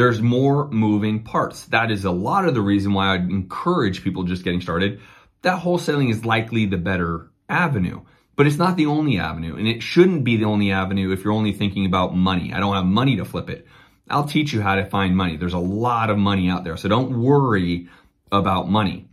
[0.00, 1.66] There's more moving parts.
[1.66, 4.98] That is a lot of the reason why I'd encourage people just getting started.
[5.42, 8.00] That wholesaling is likely the better avenue,
[8.34, 11.34] but it's not the only avenue and it shouldn't be the only avenue if you're
[11.34, 12.50] only thinking about money.
[12.54, 13.66] I don't have money to flip it.
[14.08, 15.36] I'll teach you how to find money.
[15.36, 16.78] There's a lot of money out there.
[16.78, 17.90] So don't worry
[18.32, 19.09] about money.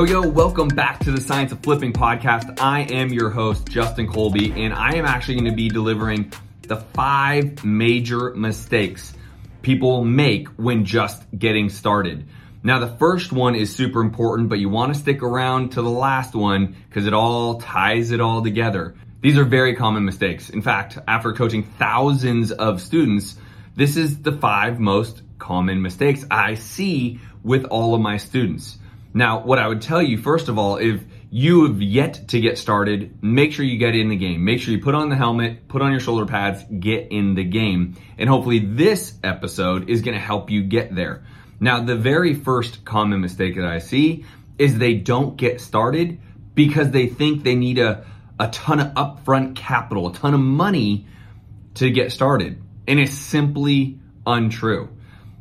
[0.00, 2.58] Yo, yo, welcome back to the Science of Flipping podcast.
[2.58, 6.32] I am your host, Justin Colby, and I am actually going to be delivering
[6.62, 9.12] the five major mistakes
[9.60, 12.26] people make when just getting started.
[12.62, 15.90] Now, the first one is super important, but you want to stick around to the
[15.90, 18.94] last one because it all ties it all together.
[19.20, 20.48] These are very common mistakes.
[20.48, 23.36] In fact, after coaching thousands of students,
[23.76, 28.78] this is the five most common mistakes I see with all of my students.
[29.12, 32.58] Now, what I would tell you, first of all, if you have yet to get
[32.58, 34.44] started, make sure you get in the game.
[34.44, 37.44] Make sure you put on the helmet, put on your shoulder pads, get in the
[37.44, 37.96] game.
[38.18, 41.24] And hopefully this episode is going to help you get there.
[41.60, 44.24] Now, the very first common mistake that I see
[44.58, 46.20] is they don't get started
[46.54, 48.04] because they think they need a,
[48.38, 51.06] a ton of upfront capital, a ton of money
[51.74, 52.62] to get started.
[52.88, 54.88] And it's simply untrue.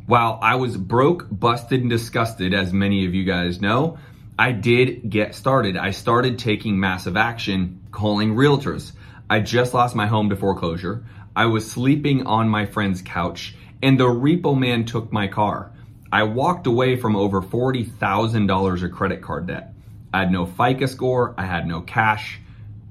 [0.10, 4.00] While I was broke, busted, and disgusted, as many of you guys know,
[4.40, 5.78] I did get started.
[5.78, 8.94] I started taking massive action, calling realtors.
[9.30, 11.06] I just lost my home to foreclosure.
[11.36, 15.74] I was sleeping on my friend's couch, and the repo man took my car.
[16.12, 19.76] I walked away from over $40,000 of credit card debt.
[20.12, 22.40] I had no FICO score, I had no cash,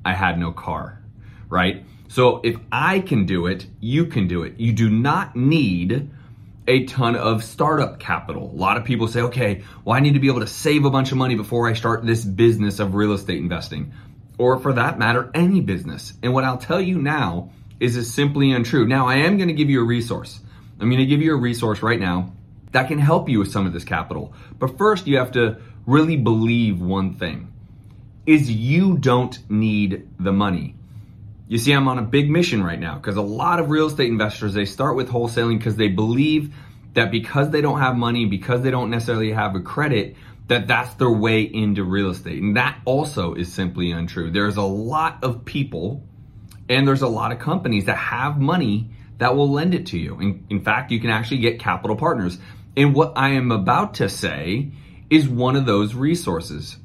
[0.04, 1.02] I had no car,
[1.48, 1.84] right?
[2.06, 4.60] So if I can do it, you can do it.
[4.60, 6.12] You do not need
[6.68, 8.50] a ton of startup capital.
[8.50, 10.90] A lot of people say, okay, well, I need to be able to save a
[10.90, 13.92] bunch of money before I start this business of real estate investing,
[14.36, 16.12] or for that matter, any business.
[16.22, 18.86] And what I'll tell you now is is simply untrue.
[18.86, 20.40] Now, I am going to give you a resource.
[20.78, 22.34] I'm going to give you a resource right now
[22.72, 24.34] that can help you with some of this capital.
[24.58, 25.56] But first, you have to
[25.86, 27.52] really believe one thing
[28.26, 30.74] is you don't need the money.
[31.48, 34.10] You see, I'm on a big mission right now because a lot of real estate
[34.10, 36.54] investors, they start with wholesaling because they believe
[36.92, 40.16] that because they don't have money, because they don't necessarily have a credit,
[40.48, 42.42] that that's their way into real estate.
[42.42, 44.30] And that also is simply untrue.
[44.30, 46.02] There's a lot of people
[46.68, 50.20] and there's a lot of companies that have money that will lend it to you.
[50.20, 52.38] In, in fact, you can actually get capital partners.
[52.76, 54.72] And what I am about to say
[55.10, 56.76] is one of those resources.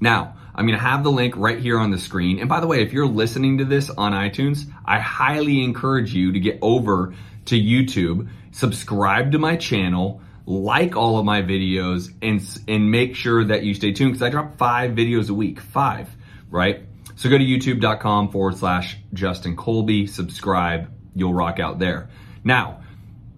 [0.00, 2.40] Now, I'm going to have the link right here on the screen.
[2.40, 6.32] And by the way, if you're listening to this on iTunes, I highly encourage you
[6.32, 7.14] to get over
[7.46, 13.44] to YouTube, subscribe to my channel, like all of my videos, and, and make sure
[13.44, 15.60] that you stay tuned because I drop five videos a week.
[15.60, 16.08] Five,
[16.50, 16.84] right?
[17.16, 22.08] So go to youtube.com forward slash Justin Colby, subscribe, you'll rock out there.
[22.44, 22.80] Now,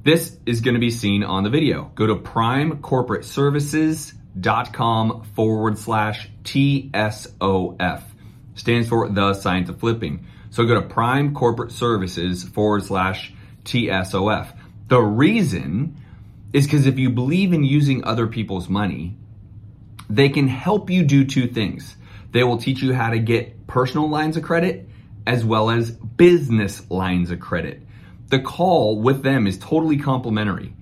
[0.04, 1.90] this is going to be seen on the video.
[1.96, 8.02] Go to Prime Corporate Services dot com forward slash TSOF.
[8.54, 10.26] Stands for the science of flipping.
[10.50, 13.32] So go to prime corporate services forward slash
[13.64, 14.56] TSOF.
[14.88, 16.00] The reason
[16.52, 19.16] is because if you believe in using other people's money,
[20.08, 21.94] they can help you do two things.
[22.32, 24.88] They will teach you how to get personal lines of credit
[25.26, 27.82] as well as business lines of credit.
[28.28, 30.74] The call with them is totally complimentary,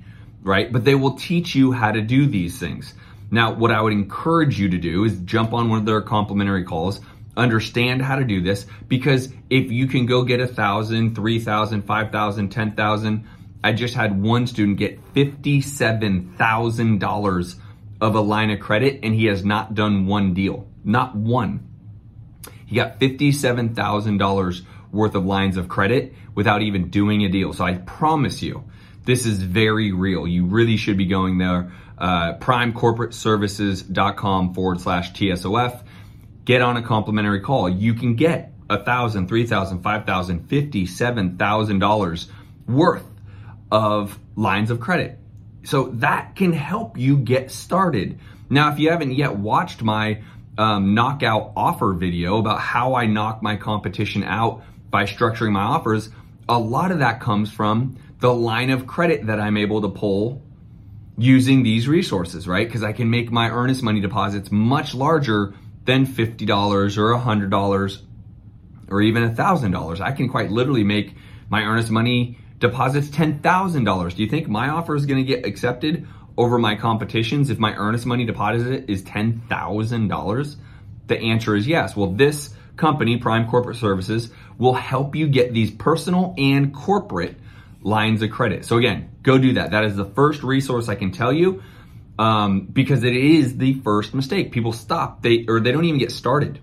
[0.42, 0.72] right?
[0.72, 2.94] But they will teach you how to do these things.
[3.30, 6.64] Now, what I would encourage you to do is jump on one of their complimentary
[6.64, 7.00] calls,
[7.36, 11.82] understand how to do this, because if you can go get a thousand, three thousand,
[11.82, 13.28] five thousand, ten thousand,
[13.64, 17.56] I just had one student get fifty-seven thousand dollars
[18.00, 21.68] of a line of credit, and he has not done one deal, not one.
[22.66, 24.62] He got fifty-seven thousand dollars
[24.92, 27.52] worth of lines of credit without even doing a deal.
[27.52, 28.64] So I promise you,
[29.04, 30.26] this is very real.
[30.26, 35.82] You really should be going there uh, primecorporateservices.com forward slash TSOF.
[36.44, 37.68] Get on a complimentary call.
[37.68, 42.28] You can get a thousand, three thousand, five thousand, fifty, seven thousand dollars
[42.66, 43.04] worth
[43.70, 45.18] of lines of credit.
[45.64, 48.18] So that can help you get started.
[48.48, 50.22] Now, if you haven't yet watched my
[50.56, 56.10] um, knockout offer video about how I knock my competition out by structuring my offers,
[56.48, 60.42] a lot of that comes from the line of credit that I'm able to pull
[61.18, 62.66] using these resources, right?
[62.66, 65.54] Because I can make my earnest money deposits much larger
[65.84, 67.98] than $50 or $100
[68.88, 70.00] or even $1,000.
[70.00, 71.14] I can quite literally make
[71.48, 74.14] my earnest money deposits $10,000.
[74.16, 77.74] Do you think my offer is going to get accepted over my competitions if my
[77.74, 80.56] earnest money deposit is $10,000?
[81.06, 81.96] The answer is yes.
[81.96, 87.36] Well, this company, Prime Corporate Services, will help you get these personal and corporate
[87.86, 88.64] lines of credit.
[88.64, 89.70] So again, go do that.
[89.70, 91.62] That is the first resource I can tell you
[92.18, 94.50] um, because it is the first mistake.
[94.50, 96.60] People stop, they or they don't even get started.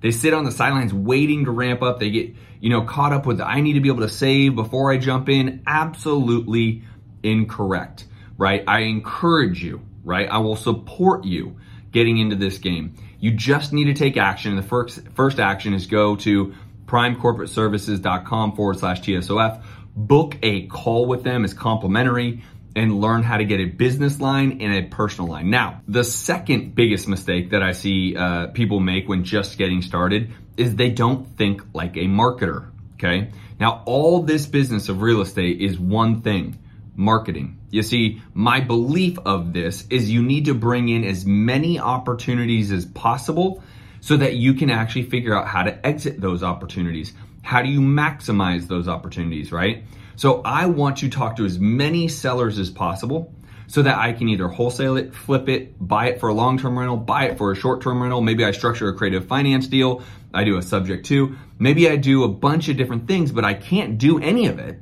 [0.00, 2.00] They sit on the sidelines waiting to ramp up.
[2.00, 4.92] They get you know caught up with I need to be able to save before
[4.92, 5.62] I jump in.
[5.68, 6.82] Absolutely
[7.22, 8.64] incorrect, right?
[8.66, 10.28] I encourage you, right?
[10.28, 11.58] I will support you
[11.92, 12.96] getting into this game.
[13.20, 14.50] You just need to take action.
[14.50, 16.54] And the first first action is go to
[16.86, 19.62] primecorporateservices.com forward slash TSOF.
[19.96, 21.44] Book a call with them.
[21.44, 22.42] It's complimentary
[22.76, 25.48] and learn how to get a business line and a personal line.
[25.48, 30.30] Now, the second biggest mistake that I see uh, people make when just getting started
[30.58, 32.70] is they don't think like a marketer.
[32.94, 33.30] Okay.
[33.58, 36.58] Now, all this business of real estate is one thing
[36.94, 37.58] marketing.
[37.70, 42.72] You see, my belief of this is you need to bring in as many opportunities
[42.72, 43.62] as possible
[44.00, 47.12] so that you can actually figure out how to exit those opportunities.
[47.46, 49.84] How do you maximize those opportunities, right?
[50.16, 53.32] So I want to talk to as many sellers as possible
[53.68, 56.96] so that I can either wholesale it, flip it, buy it for a long-term rental,
[56.96, 58.20] buy it for a short-term rental.
[58.20, 60.02] Maybe I structure a creative finance deal.
[60.34, 61.36] I do a subject to.
[61.56, 64.80] Maybe I do a bunch of different things, but I can't do any of it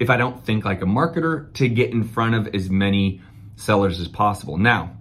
[0.00, 3.20] if I don't think like a marketer to get in front of as many
[3.54, 4.58] sellers as possible.
[4.58, 4.96] Now,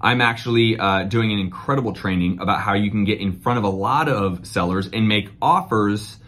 [0.00, 3.64] I'm actually uh, doing an incredible training about how you can get in front of
[3.64, 6.18] a lot of sellers and make offers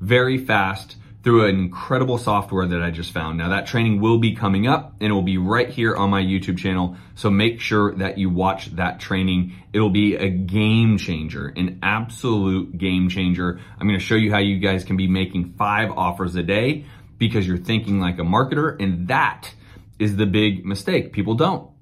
[0.00, 3.38] very fast through an incredible software that I just found.
[3.38, 6.20] Now that training will be coming up and it will be right here on my
[6.20, 6.98] YouTube channel.
[7.14, 9.54] So make sure that you watch that training.
[9.72, 13.58] It'll be a game changer, an absolute game changer.
[13.80, 16.84] I'm going to show you how you guys can be making five offers a day
[17.16, 18.78] because you're thinking like a marketer.
[18.78, 19.50] And that
[19.98, 21.14] is the big mistake.
[21.14, 21.73] People don't.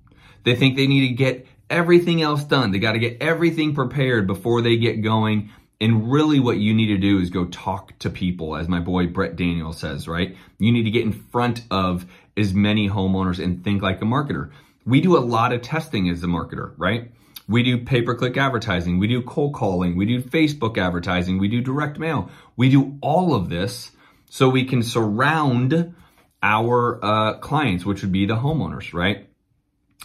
[0.45, 2.71] They think they need to get everything else done.
[2.71, 5.51] They got to get everything prepared before they get going.
[5.81, 9.09] And really, what you need to do is go talk to people, as my boy
[9.09, 10.37] Brent Daniels says, right?
[10.59, 12.07] You need to get in front of
[12.37, 14.51] as many homeowners and think like a marketer.
[14.85, 17.11] We do a lot of testing as a marketer, right?
[17.49, 21.49] We do pay per click advertising, we do cold calling, we do Facebook advertising, we
[21.49, 22.31] do direct mail.
[22.57, 23.91] We do all of this
[24.31, 25.95] so we can surround
[26.43, 29.29] our uh, clients, which would be the homeowners, right?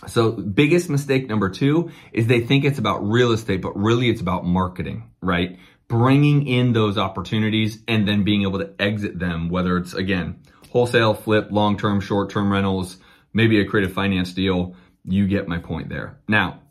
[0.06, 4.22] So biggest mistake number two is they think it's about real estate, but really it's
[4.22, 5.58] about marketing, right?
[5.88, 11.16] Bringing in those opportunities and then being able to exit them, whether it's again, wholesale,
[11.16, 12.98] flip, long-term, short-term rentals,
[13.34, 14.76] maybe a creative finance deal.
[15.04, 16.20] You get my point there.
[16.28, 16.62] Now,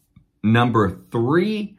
[0.43, 1.77] number three,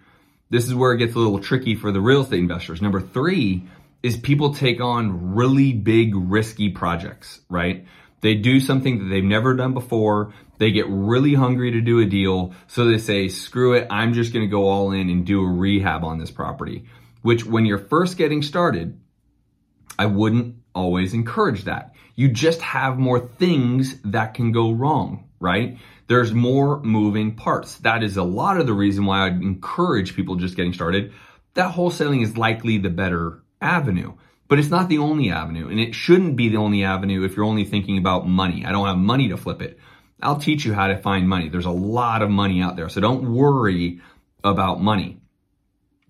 [0.50, 2.82] this is where it gets a little tricky for the real estate investors.
[2.82, 3.64] Number three
[4.04, 7.86] is people take on really big risky projects, right?
[8.22, 10.34] They do something that they've never done before.
[10.58, 12.54] They get really hungry to do a deal.
[12.68, 13.88] So they say, screw it.
[13.90, 16.86] I'm just going to go all in and do a rehab on this property,
[17.22, 19.00] which when you're first getting started,
[19.98, 21.94] I wouldn't always encourage that.
[22.16, 25.78] You just have more things that can go wrong, right?
[26.08, 27.78] There's more moving parts.
[27.80, 31.14] That is a lot of the reason why I'd encourage people just getting started.
[31.54, 34.14] That wholesaling is likely the better avenue.
[34.48, 37.46] But it's not the only avenue, and it shouldn't be the only avenue if you're
[37.46, 38.66] only thinking about money.
[38.66, 39.78] I don't have money to flip it.
[40.22, 41.50] I'll teach you how to find money.
[41.50, 44.02] There's a lot of money out there, so don't worry
[44.44, 45.20] about money.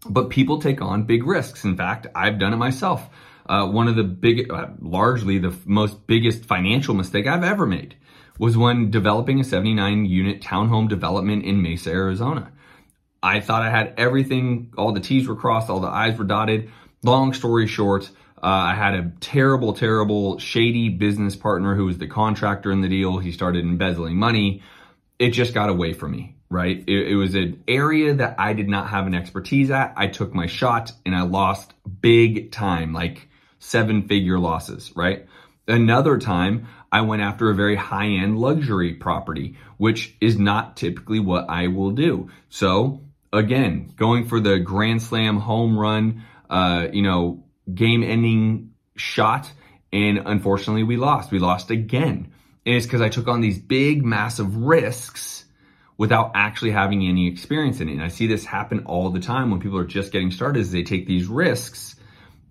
[0.07, 1.65] But people take on big risks.
[1.65, 3.09] In fact, I've done it myself.
[3.47, 7.95] Uh, one of the big, uh, largely the most biggest financial mistake I've ever made
[8.39, 12.51] was when developing a 79 unit townhome development in Mesa, Arizona.
[13.23, 16.69] I thought I had everything, all the T's were crossed, all the I's were dotted.
[17.03, 18.09] Long story short,
[18.41, 22.89] uh, I had a terrible, terrible, shady business partner who was the contractor in the
[22.89, 23.17] deal.
[23.17, 24.62] He started embezzling money.
[25.17, 26.84] It just got away from me, right?
[26.88, 29.94] It, it was an area that I did not have an expertise at.
[29.98, 33.27] I took my shot and I lost big time, like
[33.58, 35.25] seven figure losses, right?
[35.67, 41.20] Another time, I went after a very high end luxury property, which is not typically
[41.20, 42.29] what I will do.
[42.50, 43.01] So
[43.34, 49.51] again, going for the grand slam home run, uh, you know, game ending shot.
[49.91, 51.31] And unfortunately, we lost.
[51.31, 52.33] We lost again.
[52.65, 55.45] And it's because I took on these big, massive risks
[55.97, 57.93] without actually having any experience in it.
[57.93, 60.71] And I see this happen all the time when people are just getting started is
[60.71, 61.95] they take these risks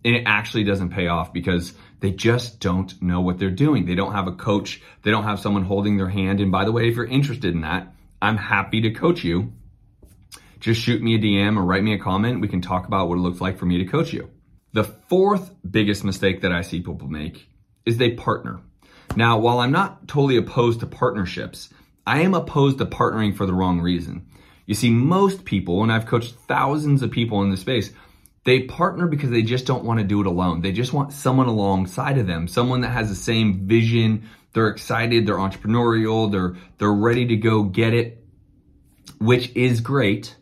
[0.04, 3.87] and it actually doesn't pay off because they just don't know what they're doing.
[3.87, 4.80] They don't have a coach.
[5.02, 6.40] They don't have someone holding their hand.
[6.40, 9.52] And by the way, if you're interested in that, I'm happy to coach you
[10.61, 12.40] just shoot me a DM or write me a comment.
[12.40, 14.30] We can talk about what it looks like for me to coach you.
[14.76, 17.49] The fourth biggest mistake that I see people make
[17.87, 18.61] is they partner.
[19.16, 21.71] Now, while I'm not totally opposed to partnerships,
[22.06, 24.26] I am opposed to partnering for the wrong reason.
[24.66, 27.90] You see, most people, and I've coached thousands of people in this space,
[28.45, 30.61] they partner because they just don't want to do it alone.
[30.61, 34.28] They just want someone alongside of them, someone that has the same vision.
[34.52, 38.23] They're excited, they're entrepreneurial, they're they're ready to go get it,
[39.21, 40.37] which is great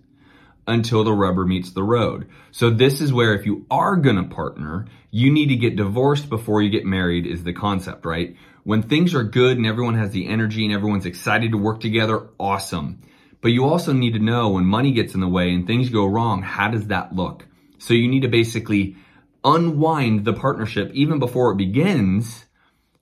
[0.67, 2.29] until the rubber meets the road.
[2.51, 6.29] So this is where if you are going to partner, you need to get divorced
[6.29, 8.37] before you get married is the concept, right?
[8.65, 12.29] When things are good and everyone has the energy and everyone's excited to work together,
[12.41, 13.03] awesome.
[13.43, 16.07] But you also need to know when money gets in the way and things go
[16.07, 17.47] wrong, how does that look?
[17.79, 18.97] So you need to basically
[19.45, 22.47] unwind the partnership even before it begins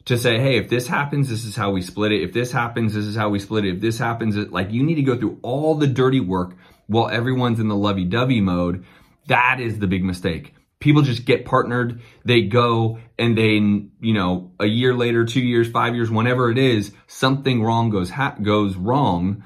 [0.07, 2.23] to say, hey, if this happens, this is how we split it.
[2.23, 3.76] If this happens, this is how we split it.
[3.76, 7.61] If this happens, like you need to go through all the dirty work while everyone's
[7.61, 8.85] in the lovey dovey mode.
[9.29, 10.55] That is the big mistake.
[10.81, 15.71] People just get partnered, they go, and then, you know, a year later, two years,
[15.71, 19.45] five years, whenever it is, something wrong goes, ha- goes wrong,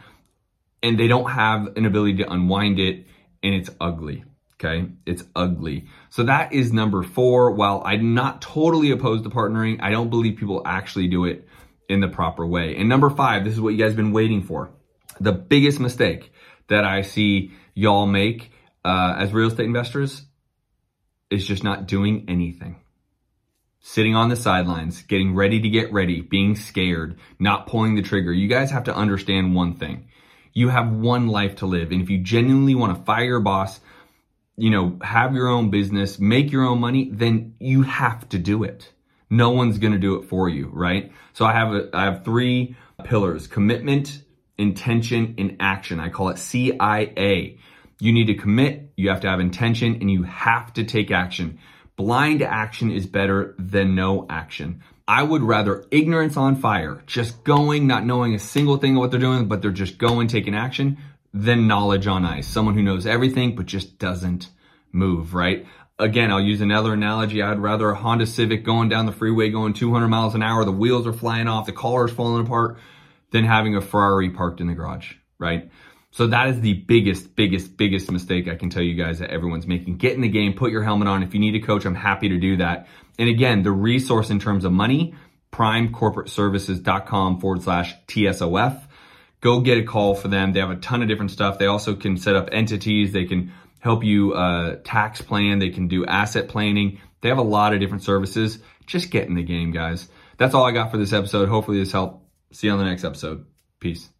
[0.83, 3.07] and they don't have an ability to unwind it,
[3.43, 4.25] and it's ugly.
[4.59, 4.89] Okay.
[5.05, 5.87] It's ugly.
[6.09, 7.51] So that is number four.
[7.51, 11.47] While I'm not totally opposed to partnering, I don't believe people actually do it
[11.89, 12.77] in the proper way.
[12.77, 14.71] And number five, this is what you guys been waiting for.
[15.21, 16.33] The biggest mistake
[16.69, 18.51] that I see y'all make
[18.85, 20.23] uh, as real estate investors
[21.31, 22.77] is just not doing anything.
[23.81, 28.33] Sitting on the sidelines, getting ready to get ready, being scared, not pulling the trigger.
[28.33, 30.09] You guys have to understand one thing.
[30.53, 31.93] You have one life to live.
[31.93, 33.79] And if you genuinely want to fire your boss,
[34.57, 38.65] you know, have your own business, make your own money, then you have to do
[38.65, 38.93] it.
[39.29, 41.13] No one's going to do it for you, right?
[41.33, 44.23] So I have a, I have three pillars: commitment,
[44.59, 46.01] intention, and action.
[46.01, 47.59] I call it CIA.
[47.99, 51.59] You need to commit, you have to have intention, and you have to take action.
[51.97, 54.83] Blind action is better than no action.
[55.09, 59.11] I would rather ignorance on fire, just going, not knowing a single thing of what
[59.11, 60.99] they're doing, but they're just going, taking action,
[61.33, 62.49] than knowledge on ice.
[62.49, 64.49] Someone who knows everything but just doesn't
[64.93, 65.67] move, right?
[65.99, 67.41] Again, I'll use another analogy.
[67.41, 70.73] I'd rather a Honda Civic going down the freeway going 200 miles an hour, the
[70.73, 72.79] wheels are flying off, the collar's falling apart,
[73.31, 75.71] than having a Ferrari parked in the garage, right?
[76.11, 79.67] So that is the biggest, biggest, biggest mistake I can tell you guys that everyone's
[79.67, 79.99] making.
[79.99, 81.23] Get in the game, put your helmet on.
[81.23, 82.89] If you need a coach, I'm happy to do that.
[83.19, 85.15] And again, the resource in terms of money,
[85.53, 88.83] primecorporateservices.com forward slash TSOF
[89.41, 90.53] go get a call for them.
[90.53, 91.59] They have a ton of different stuff.
[91.59, 93.13] They also can set up entities.
[93.13, 95.61] They can help you uh, tax plan.
[95.61, 97.01] They can do asset planning.
[97.21, 98.59] They have a lot of different services.
[98.87, 100.09] Just get in the game, guys.
[100.39, 101.49] That's all I got for this episode.
[101.49, 102.26] Hopefully this helped.
[102.53, 103.47] See you on the next episode.
[103.81, 104.11] Peace.